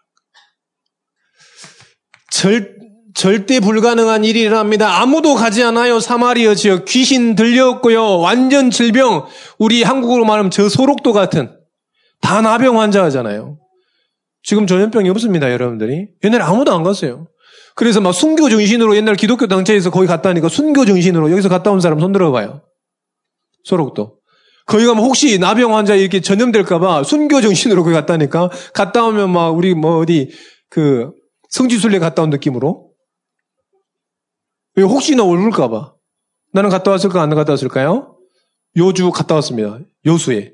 [2.32, 2.78] 절,
[3.16, 5.02] 절대 불가능한 일이랍니다.
[5.02, 6.00] 아무도 가지 않아요.
[6.00, 8.20] 사마리아 지역 귀신 들렸고요.
[8.20, 9.26] 완전 질병.
[9.58, 11.58] 우리 한국어로 말하면 저소록도 같은
[12.22, 13.58] 다 나병 환자 하잖아요.
[14.44, 16.10] 지금 전염병이 없습니다, 여러분들이.
[16.24, 17.28] 옛날에 아무도 안 갔어요.
[17.76, 22.00] 그래서 막 순교 정신으로 옛날 기독교 당체에서 거기 갔다니까 순교 정신으로 여기서 갔다 온 사람
[22.00, 22.62] 손 들어 봐요.
[23.64, 24.17] 소록도.
[24.68, 29.74] 거기 가면 혹시 나병 환자 이렇게 전염될까봐 순교 정신으로 거기 갔다니까 갔다 오면 막 우리
[29.74, 30.30] 뭐 어디
[30.70, 31.12] 그
[31.50, 32.92] 성지순례 갔다 온 느낌으로
[34.78, 35.98] 혹시나 올까봐
[36.54, 38.18] 나는 갔다 왔을까 안 갔다 왔을까요?
[38.76, 39.80] 요주 갔다 왔습니다.
[40.06, 40.52] 요수에.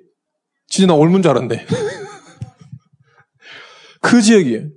[0.67, 1.65] 진짜 나 옮은 줄 알았는데.
[4.01, 4.69] 그 지역이에요.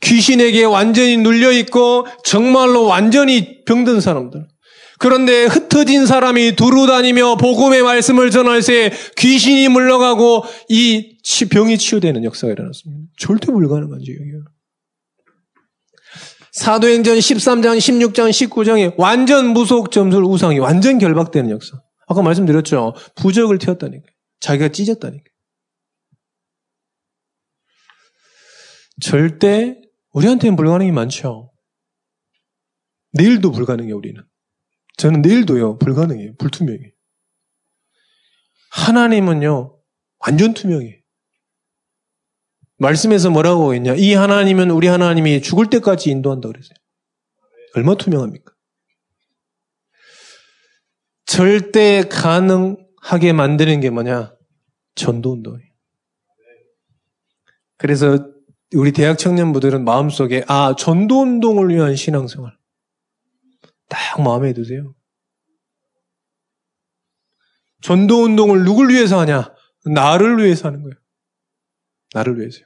[0.00, 4.46] 귀신에게 완전히 눌려있고 정말로 완전히 병든 사람들.
[5.00, 11.16] 그런데 흩어진 사람이 두루 다니며 복음의 말씀을 전할 때 귀신이 물러가고 이
[11.50, 13.10] 병이 치유되는 역사가 일어났습니다.
[13.18, 14.44] 절대 불가능한 지역이에요.
[16.52, 21.80] 사도행전 13장, 16장, 19장에 완전 무속 점술 우상이 완전 결박되는 역사.
[22.06, 22.92] 아까 말씀드렸죠.
[23.14, 24.06] 부적을 튀었다니까.
[24.40, 25.24] 자기가 찢었다니까.
[29.00, 29.80] 절대
[30.12, 31.52] 우리한테는 불가능이 많죠.
[33.12, 34.22] 내일도 불가능해요, 우리는.
[35.00, 36.34] 저는 내일도요, 불가능해요.
[36.36, 36.90] 불투명해요.
[38.70, 39.78] 하나님은요,
[40.18, 40.94] 완전 투명해요.
[42.76, 43.94] 말씀에서 뭐라고 했냐?
[43.94, 46.74] 이 하나님은 우리 하나님이 죽을 때까지 인도한다 그랬어요.
[47.76, 48.52] 얼마 투명합니까?
[51.24, 54.34] 절대 가능하게 만드는 게 뭐냐?
[54.96, 55.70] 전도 운동이에요.
[57.78, 58.28] 그래서
[58.74, 62.59] 우리 대학 청년부들은 마음속에 아 전도 운동을 위한 신앙생활
[63.90, 64.94] 딱 마음에 드세요.
[67.82, 69.54] 전도 운동을 누굴 위해서 하냐?
[69.84, 70.94] 나를 위해서 하는 거예요.
[72.14, 72.64] 나를 위해서요.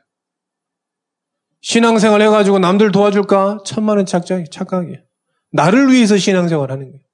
[1.60, 3.60] 신앙생활 해가지고 남들 도와줄까?
[3.64, 5.02] 천만원 착각, 착각이에요.
[5.50, 7.04] 나를 위해서 신앙생활 하는 거예요.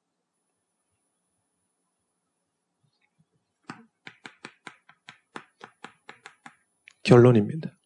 [7.05, 7.80] 결론입니다.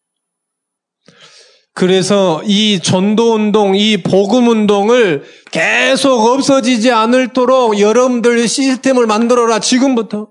[1.75, 10.29] 그래서 이 전도 운동, 이 복음 운동을 계속 없어지지 않을도록 여러분들 시스템을 만들어라, 지금부터.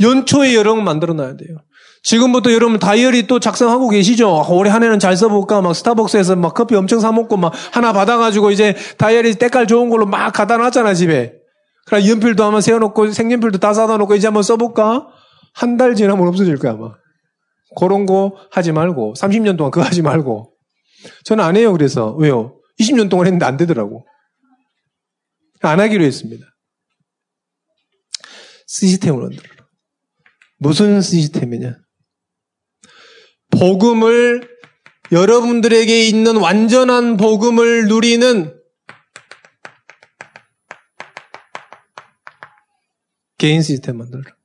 [0.00, 1.58] 연초에 여러분 만들어 놔야 돼요.
[2.04, 4.46] 지금부터 여러분 다이어리 또 작성하고 계시죠?
[4.50, 5.60] 올해 한 해는 잘 써볼까?
[5.62, 10.32] 막 스타벅스에서 막 커피 엄청 사먹고 막 하나 받아가지고 이제 다이어리 때깔 좋은 걸로 막
[10.32, 11.32] 갖다 놨잖아, 집에.
[11.86, 15.08] 그래, 연필도 한번 세워놓고 생년필도 다 사다 놓고 이제 한번 써볼까?
[15.54, 16.90] 한 달 지나면 없어질 거야, 아마.
[17.76, 20.52] 그런 거 하지 말고, 30년 동안 그거 하지 말고.
[21.24, 22.14] 저는 안 해요, 그래서.
[22.14, 22.60] 왜요?
[22.80, 24.06] 20년 동안 했는데 안 되더라고.
[25.60, 26.46] 안 하기로 했습니다.
[28.66, 29.66] 시스템을 만들어라.
[30.58, 31.76] 무슨 시스템이냐?
[33.50, 34.58] 복음을
[35.10, 38.54] 여러분들에게 있는 완전한 복음을 누리는
[43.38, 44.37] 개인 시스템 만들어라.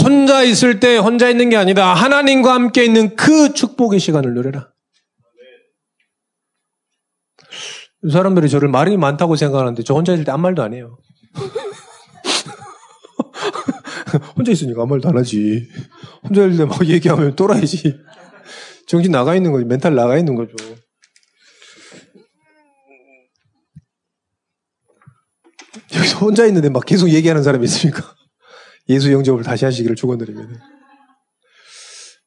[0.00, 1.92] 혼자 있을 때 혼자 있는 게 아니다.
[1.94, 4.70] 하나님과 함께 있는 그 축복의 시간을 누려라.
[8.10, 10.98] 사람들이 저를 말이 많다고 생각하는데 저 혼자 있을 때 아무 말도 안 해요.
[14.36, 15.68] 혼자 있으니까 아무 말도 안 하지.
[16.22, 18.00] 혼자 있을 때 막 얘기하면 또라이지.
[18.86, 19.64] 정신 나가 있는 거지.
[19.64, 20.54] 멘탈 나가 있는 거죠.
[25.94, 28.14] 여기서 혼자 있는데 막 계속 얘기하는 사람이 있습니까?
[28.88, 30.60] 예수 영접을 다시 하시기를 축원드립니다.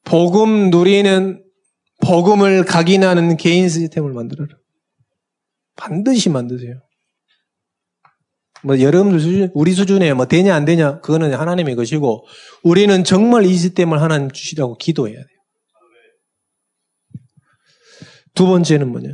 [0.03, 1.43] 복음 누리는
[2.01, 4.55] 복음을 각인하는 개인 시스템을 만들어라.
[5.75, 6.81] 반드시 만드세요.
[8.63, 12.25] 뭐 여러분들 수준, 우리 수준에 뭐 되냐 안 되냐 그거는 하나님의 것이고
[12.63, 15.27] 우리는 정말 이 시스템을 하나님 주시라고 기도해야 돼요.
[18.33, 19.09] 두 번째는 뭐냐?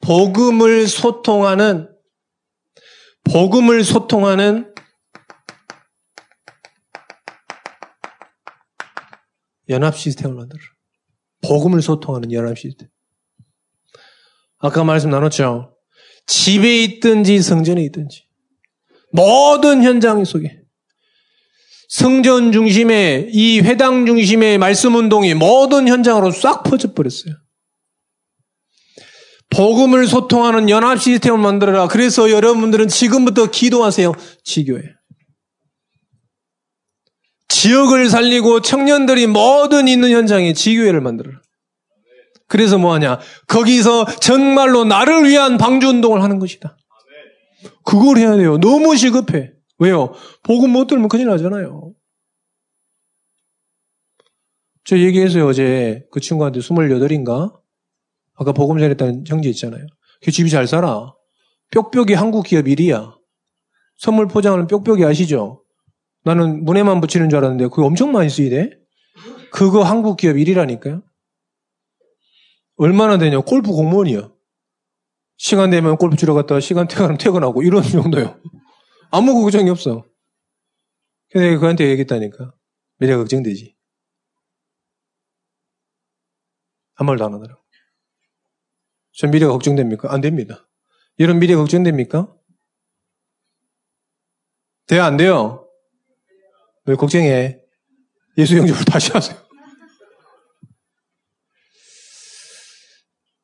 [0.00, 1.88] 복음을 소통하는
[3.32, 4.72] 복음을 소통하는
[9.68, 10.60] 연합 시스템을 만들어.
[11.42, 12.88] 복음을 소통하는 연합 시스템.
[14.58, 15.76] 아까 말씀 나눴죠.
[16.26, 18.26] 집에 있든지 성전에 있든지
[19.12, 20.62] 모든 현장 속에
[21.88, 27.34] 성전 중심에 이 회당 중심의 말씀 운동이 모든 현장으로 싹 퍼져 버렸어요.
[29.50, 31.88] 복음을 소통하는 연합 시스템을 만들어라.
[31.88, 34.12] 그래서 여러분들은 지금부터 기도하세요.
[34.44, 34.82] 지교회.
[37.48, 41.40] 지역을 살리고 청년들이 모든 있는 현장에 지교회를 만들어라.
[42.46, 43.18] 그래서 뭐하냐?
[43.46, 46.76] 거기서 정말로 나를 위한 방주 운동을 하는 것이다.
[47.84, 48.58] 그걸 해야 돼요.
[48.58, 49.52] 너무 시급해.
[49.78, 50.14] 왜요?
[50.42, 51.92] 복음 못 들으면 큰일 나잖아요.
[54.84, 55.46] 저 얘기했어요.
[55.46, 57.52] 어제 그 친구한테 28인가?
[58.38, 59.84] 아까 복음 전했다는 형제 있잖아요.
[60.22, 61.12] 걔 집이 잘 살아.
[61.70, 63.16] 뾱뾱이 한국 기업 1위야.
[63.96, 65.64] 선물 포장하는 뾱뾱이 아시죠?
[66.24, 68.70] 나는 문에만 붙이는 줄 알았는데 그거 엄청 많이 쓰이대.
[69.52, 71.02] 그거 한국 기업 1위라니까요.
[72.76, 73.40] 얼마나 되냐?
[73.40, 74.30] 골프 공무원이야.
[75.36, 78.40] 시간 되면 골프 치러 갔다가 시간 퇴근하면 퇴근하고 이런 정도요.
[79.10, 80.04] 아무 걱정이 없어.
[81.30, 82.52] 근데 그한테 얘기했다니까.
[82.98, 83.74] 미래 걱정되지.
[86.94, 87.60] 한 말도 안 하더라고.
[89.18, 90.12] 전 미래가 걱정됩니까?
[90.12, 90.68] 안 됩니다.
[91.16, 92.32] 이런 미래 걱정됩니까?
[94.86, 95.68] 돼요, 안 돼요?
[96.84, 97.60] 왜 걱정해?
[98.38, 99.36] 예수 영접을 다시 하세요.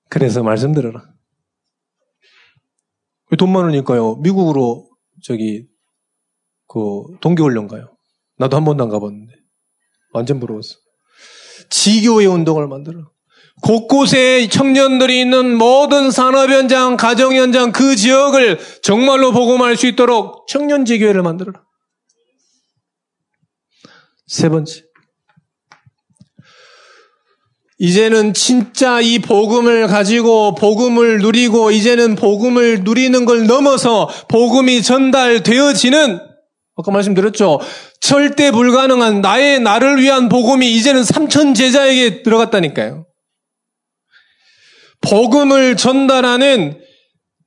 [0.09, 1.13] 그래서 말씀드려라.
[3.37, 4.15] 돈 많으니까요.
[4.19, 4.89] 미국으로
[5.25, 5.67] 저기
[6.69, 7.97] 그 동계훈련 가요.
[8.37, 9.35] 나도 한 번도 안 가봤는데
[10.13, 10.77] 완전 부러웠어.
[11.69, 13.14] 지교의 운동을 만들어.
[13.63, 20.85] 곳곳에 청년들이 있는 모든 산업 현장, 가정 현장 그 지역을 정말로 복음할 수 있도록 청년
[20.85, 21.63] 지 교회를 만들어라.
[24.27, 24.83] 세 번째.
[27.79, 36.21] 이제는 진짜 이 복음을 가지고 복음을 누리고 이제는 복음을 누리는 걸 넘어서 복음이 전달되어지는
[36.77, 37.61] 아까 말씀드렸죠.
[38.01, 43.07] 절대 불가능한 나의 나를 위한 복음이 이제는 삼천 제자에게 들어갔다니까요.
[45.09, 46.81] 복음을 전달하는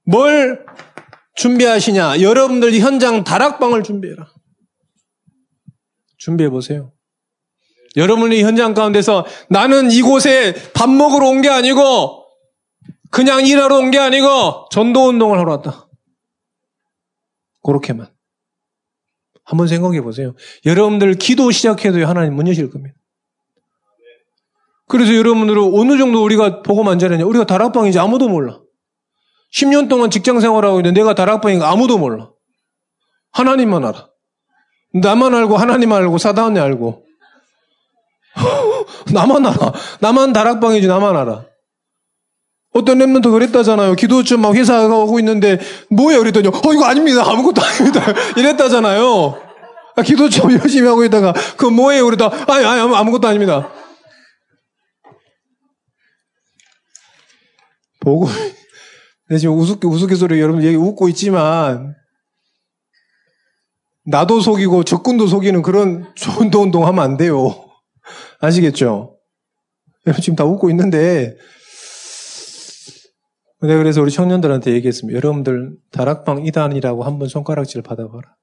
[0.06, 0.66] 뭘
[1.36, 2.22] 준비하시냐?
[2.22, 4.28] 여러분들 현장 다락방을 준비해라.
[6.18, 6.94] 준비해 보세요.
[7.96, 12.26] 여러분이 현장 가운데서 나는 이곳에 밥 먹으러 온 게 아니고
[13.12, 15.88] 그냥 일하러 온 게 아니고 전도 운동을 하러 왔다.
[17.64, 18.08] 그렇게만.
[19.44, 20.36] 한번 생각해 보세요.
[20.66, 22.96] 여러분들 기도 시작해도 하나님 문 여실 겁니다.
[24.88, 27.26] 그래서 여러분들은 어느 정도 우리가 보고 안 잘했냐?
[27.26, 28.60] 우리가 다락방인지 아무도 몰라.
[29.54, 32.30] 10년 동안 직장 생활하고 있는데 내가 다락방인가 아무도 몰라.
[33.32, 34.08] 하나님만 알아.
[34.94, 37.04] 나만 알고 하나님 알고 사단이 알고
[39.14, 39.74] 나만 알아.
[40.00, 41.46] 나만 다락방이지 나만 알아.
[42.74, 43.96] 어떤 랩런트 그랬다잖아요.
[43.96, 46.20] 기도처 막 회사 가고 있는데 뭐예요?
[46.20, 47.24] 그랬더니 어 이거 아닙니다.
[47.26, 48.02] 아무것도 아닙니다.
[48.38, 49.42] 이랬다잖아요.
[49.96, 52.06] 아, 기도처 열심히 하고 있다가 그 뭐예요?
[52.06, 53.70] 그랬다 아니 아니 아무것도 아닙니다.
[58.00, 58.28] 보고
[59.30, 61.96] 내 지금 우습게 우스갯소리 여러분 얘기 웃고 있지만
[64.06, 67.50] 나도 속이고 적군도 속이는 그런 좋은 운동 하면 안 돼요.
[68.40, 69.18] 아시겠죠?
[70.06, 71.38] 여러분 지금 다 웃고 있는데
[73.62, 75.16] 내가 그래서 우리 청년들한테 얘기했습니다.
[75.18, 78.36] 여러분들 다락방 이단이라고 한번 손가락질 받아봐라.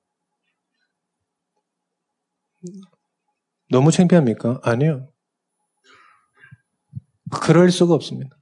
[3.71, 4.61] 너무 창피합니까?
[4.63, 5.09] 아니요.
[7.31, 8.37] 그럴 수가 없습니다.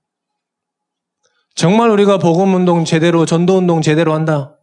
[1.55, 4.59] 정말 우리가 복음운동 제대로, 전도운동 제대로 한다.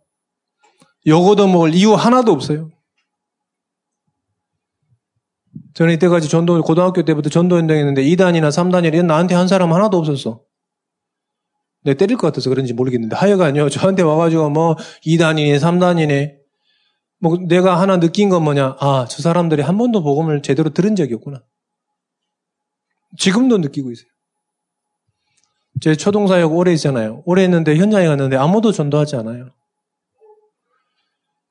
[1.06, 2.70] 요거도 먹을 이유 하나도 없어요.
[5.76, 10.44] 저는 이때까지 전도, 고등학교 때부터 전도운동 했는데 2단이나 3단이나 나한테 한 사람 하나도 없었어.
[11.84, 14.76] 내 때릴 것 같아서 그런지 모르겠는데 하여간요, 저한테 와가지고 뭐
[15.06, 16.40] 2단이네, 3단이네.
[17.22, 18.78] 뭐 내가 하나 느낀 건 뭐냐.
[18.80, 21.44] 아, 저 사람들이 한 번도 복음을 제대로 들은 적이 없구나.
[23.18, 24.10] 지금도 느끼고 있어요.
[25.82, 27.24] 제 초동사역 오래 있잖아요.
[27.26, 29.50] 오래 있는데 현장에 갔는데 아무도 전도하지 않아요.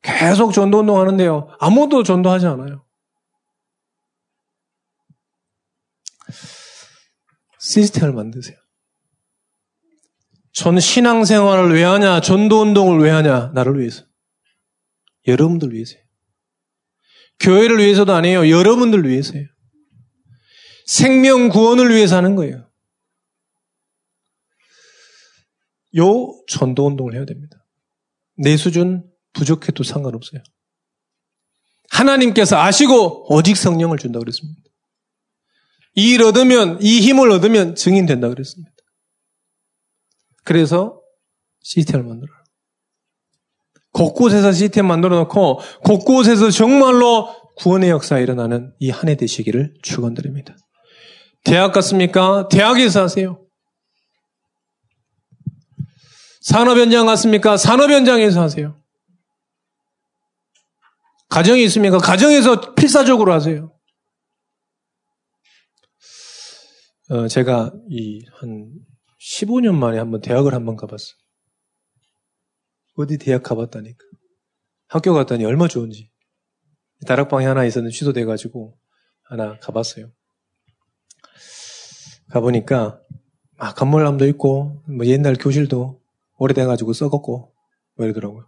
[0.03, 1.49] 계속 전도 운동 하는데요.
[1.59, 2.85] 아무도 전도하지 않아요.
[7.59, 8.57] 시스템을 만드세요.
[10.53, 12.21] 전 신앙생활을 왜 하냐?
[12.21, 13.53] 전도 운동을 왜 하냐?
[13.55, 14.05] 나를 위해서.
[15.27, 16.01] 여러분들 위해서요.
[17.41, 18.51] 교회를 위해서도 아니에요.
[18.51, 19.45] 여러분들 위해서요.
[20.87, 22.68] 생명 구원을 위해서 하는 거예요.
[25.97, 27.65] 요 전도 운동을 해야 됩니다.
[28.37, 30.43] 내 수준 부족해도 상관없어요.
[31.91, 34.63] 하나님께서 아시고 오직 성령을 준다 그랬습니다.
[35.95, 38.71] 이 일 얻으면 이 힘을 얻으면 증인 된다 그랬습니다.
[40.45, 41.01] 그래서
[41.63, 42.39] 시스템을 만들어요.
[43.93, 50.55] 곳곳에서 시스템 만들어 놓고 곳곳에서 정말로 구원의 역사가 일어나는 이 한 해 되시기를 축원드립니다.
[51.45, 52.49] 대학 갔습니까?
[52.49, 53.41] 대학에서 하세요.
[56.49, 57.59] 산업 현장 갔습니까?
[57.59, 58.83] 산업 현장에서 하세요.
[61.29, 61.99] 가정이 있습니까?
[61.99, 63.79] 가정에서 필사적으로 하세요.
[67.11, 68.73] 어, 제가 이 한
[69.21, 71.05] 15년 만에 한번 대학을 한번 가봤어.
[72.97, 73.99] 어디 대학 가봤다니까.
[74.87, 76.11] 학교 갔더니 얼마 좋은지.
[77.07, 78.79] 다락방에 하나 있었는데 취소돼가지고
[79.25, 80.11] 하나 가봤어요.
[82.31, 83.03] 가보니까
[83.59, 86.08] 막 건물남도 있고 뭐 옛날 교실도
[86.39, 87.55] 오래돼가지고 썩었고
[87.97, 88.47] 뭐 이러더라고요.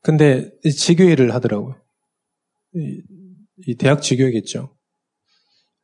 [0.00, 1.80] 근데 지교회를 하더라고요.
[2.74, 3.02] 이,
[3.66, 4.76] 이 대학 지교회겠죠.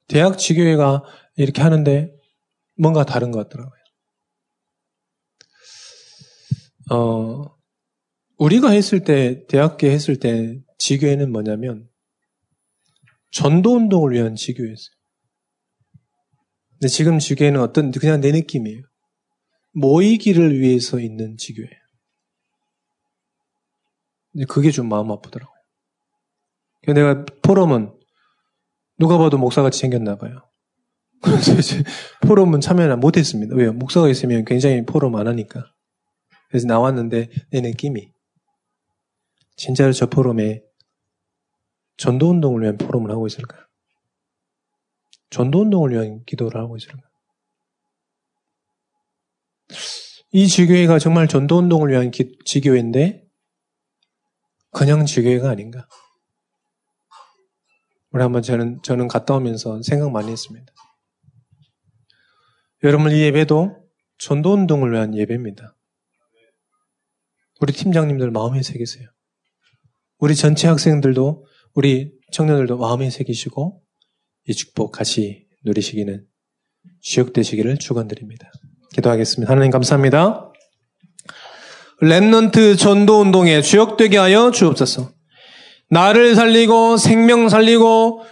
[0.09, 1.05] 대학 지교회가
[1.37, 2.13] 이렇게 하는데
[2.77, 3.79] 뭔가 다른 것 같더라고요.
[6.91, 7.57] 어,
[8.39, 11.89] 우리가 했을 때, 대학교 했을 때 지교회는 뭐냐면
[13.31, 14.97] 전도 운동을 위한 지교회였어요.
[16.73, 18.88] 근데 지금 지교회는 어떤 그냥 내 느낌이에요.
[19.73, 21.69] 모이기를 위해서 있는 지교회.
[24.33, 25.59] 근데 그게 좀 마음 아프더라고요.
[26.95, 27.93] 내가 포럼은
[28.99, 30.49] 누가 봐도 목사같이 생겼나 봐요.
[31.23, 31.83] 그래서 이제
[32.23, 33.55] 포럼은 참여를 못했습니다.
[33.57, 33.73] 왜요?
[33.73, 35.73] 목사가 있으면 굉장히 포럼 안 하니까.
[36.49, 38.11] 그래서 나왔는데 내 느낌이
[39.57, 40.63] 진짜로 저 포럼에
[41.97, 43.57] 전도운동을 위한 포럼을 하고 있을까?
[45.31, 47.08] 전도운동을 위한 기도를 하고 있을까?
[50.33, 53.25] 이 지교회가 정말 전도운동을 위한 기, 지교회인데
[54.73, 55.89] 그냥 지교회가 아닌가?
[58.11, 60.73] 우리 한번 저는 저는 갔다 오면서 생각 많이 했습니다.
[62.85, 63.77] 여러분 이 예배도
[64.19, 65.77] 전도운동을 위한 예배입니다.
[67.61, 69.09] 우리 팀장님들 마음에 새기세요.
[70.19, 73.83] 우리 전체 학생들도 우리 청년들도 마음에 새기시고
[74.47, 76.27] 이 축복 같이 누리시는
[77.01, 78.51] 주역되시기를 축원드립니다.
[78.95, 79.53] 기도하겠습니다.
[79.53, 80.53] 하나님 감사합니다.
[82.03, 85.11] Remnant 전도 운동에 주역되게 하여 주옵소서.
[85.91, 88.23] 나를 살리고 생명 살리고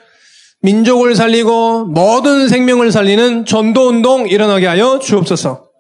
[0.63, 5.71] 민족을 살리고 모든 생명을 살리는 전도 운동 일어나게 하여 주옵소서.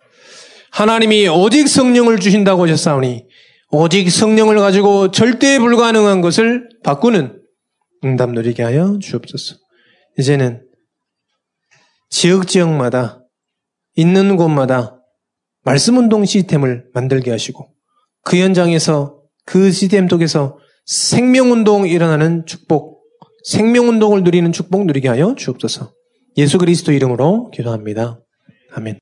[0.70, 3.24] 하나님이 오직 성령을 주신다고 하셨사오니
[3.70, 7.41] 오직 성령을 가지고 절대 불가능한 것을 바꾸는
[8.05, 9.57] 응답 누리게 하여 주옵소서.
[10.18, 10.62] 이제는
[12.11, 13.26] 지역 지역마다
[13.97, 15.03] 있는 곳마다
[15.64, 17.68] 말씀 운동 시스템을 만들게 하시고
[18.22, 23.03] 그 현장에서 그 시스템 속에서 생명 운동 일어나는 축복,
[23.44, 25.92] 생명 운동을 누리는 축복 누리게 하여 주옵소서.
[26.36, 28.20] 예수 그리스도 이름으로 기도합니다.
[28.72, 28.94] 아멘.